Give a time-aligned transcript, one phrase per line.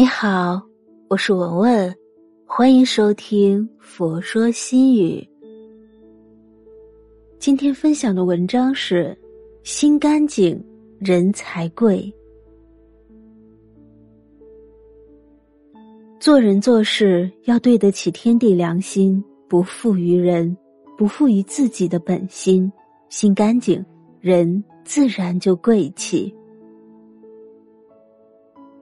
[0.00, 0.58] 你好，
[1.08, 1.94] 我是文文，
[2.46, 5.20] 欢迎收听《佛说心语》。
[7.38, 9.14] 今天分享的文章是：
[9.62, 10.58] 心干净，
[10.98, 12.10] 人才贵。
[16.18, 20.56] 做人做事要对得起天地良心，不负于人，
[20.96, 22.72] 不负于自己的本心。
[23.10, 23.84] 心干净，
[24.18, 26.34] 人自然就贵气。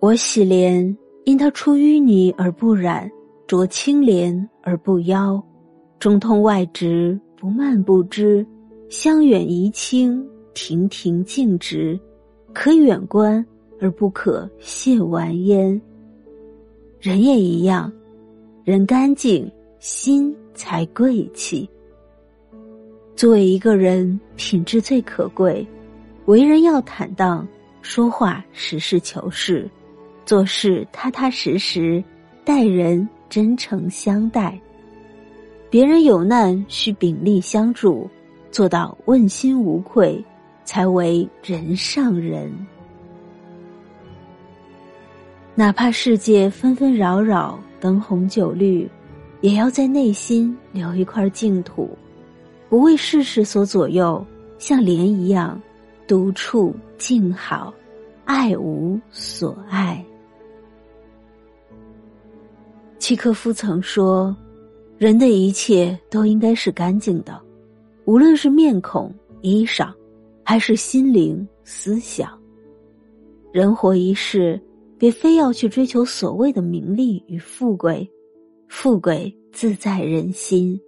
[0.00, 0.96] 我洗莲，
[1.28, 3.06] 因它出淤泥而不染，
[3.46, 5.38] 濯清涟而不妖，
[5.98, 8.46] 中通外直，不蔓不枝，
[8.88, 12.00] 香远怡清，亭亭净植，
[12.54, 13.44] 可远观
[13.78, 15.78] 而不可亵玩焉。
[16.98, 17.92] 人也一样，
[18.64, 21.68] 人干净，心才贵气。
[23.14, 25.66] 作为一个人，品质最可贵，
[26.24, 27.46] 为人要坦荡，
[27.82, 29.70] 说话实事求是。
[30.28, 32.04] 做事踏踏实实，
[32.44, 34.60] 待人真诚相待。
[35.70, 38.06] 别人有难需鼎力相助，
[38.50, 40.22] 做到问心无愧，
[40.66, 42.52] 才为人上人。
[45.54, 48.86] 哪怕世界纷纷扰扰，灯红酒绿，
[49.40, 51.88] 也要在内心留一块净土，
[52.68, 54.22] 不为世事所左右，
[54.58, 55.58] 像莲一样，
[56.06, 57.72] 独处静好，
[58.26, 60.04] 爱无所爱。
[63.08, 64.36] 契诃夫曾说
[64.98, 67.40] ：“人的一切都应该是干净的，
[68.04, 69.10] 无论是面孔、
[69.40, 69.90] 衣裳，
[70.44, 72.38] 还是心灵、思想。
[73.50, 74.60] 人活一世，
[74.98, 78.06] 别非要去追求所谓的名利与富贵，
[78.68, 80.78] 富贵自在人心。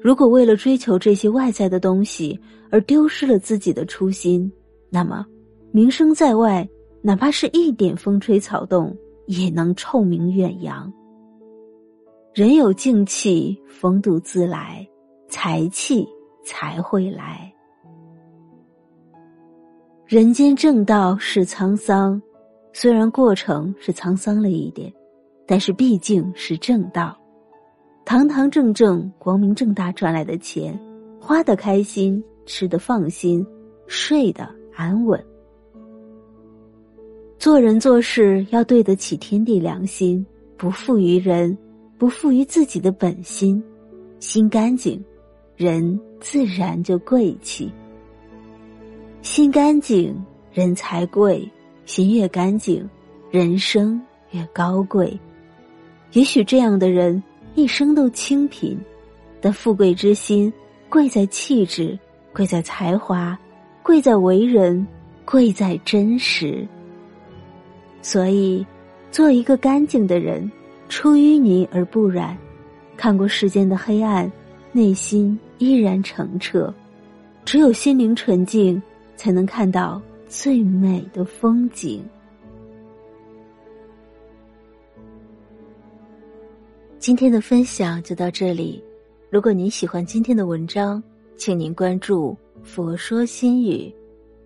[0.00, 2.38] 如果为了追求这些外在的东西
[2.70, 4.48] 而丢失了自己的初心，
[4.88, 5.26] 那么
[5.72, 6.64] 名声在外，
[7.02, 8.96] 哪怕是一点风吹草动，
[9.26, 10.88] 也能臭名远扬。”
[12.34, 14.84] 人有静气，风度自来，
[15.28, 16.04] 财气
[16.44, 17.48] 才会来。
[20.04, 22.20] 人间正道是沧桑，
[22.72, 24.92] 虽然过程是沧桑了一点，
[25.46, 27.16] 但是毕竟是正道。
[28.04, 30.76] 堂堂正正、光明正大赚来的钱，
[31.20, 33.46] 花的开心，吃的放心，
[33.86, 35.24] 睡的安稳。
[37.38, 41.56] 做人做事要对得起天地良心，不负于人。
[41.96, 43.62] 不负于自己的本心，
[44.18, 45.02] 心干净，
[45.56, 47.72] 人自然就贵气。
[49.22, 50.14] 心干净，
[50.52, 51.48] 人才贵；
[51.86, 52.88] 心越干净，
[53.30, 54.00] 人生
[54.32, 55.18] 越高贵。
[56.12, 57.22] 也许这样的人
[57.54, 58.78] 一生都清贫，
[59.40, 60.52] 但富贵之心
[60.88, 61.98] 贵在气质，
[62.32, 63.38] 贵在才华，
[63.82, 64.86] 贵在为人，
[65.24, 66.66] 贵在真实。
[68.02, 68.66] 所以，
[69.10, 70.50] 做一个干净的人。
[70.94, 72.38] 出淤泥而不染，
[72.96, 74.30] 看过世间的黑暗，
[74.70, 76.72] 内心依然澄澈。
[77.44, 78.80] 只有心灵纯净，
[79.16, 82.00] 才能看到最美的风景。
[87.00, 88.80] 今天的分享就到这里。
[89.30, 91.02] 如果您喜欢今天的文章，
[91.36, 93.92] 请您关注“佛说心语”，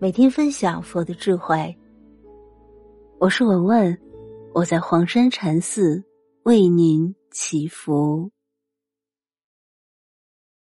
[0.00, 1.76] 每天分享佛的智慧。
[3.18, 3.98] 我是文文，
[4.54, 6.02] 我在黄山禅寺。
[6.48, 8.30] 为您祈福。